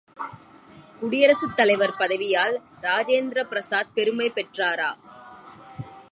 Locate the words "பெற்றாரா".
4.31-4.89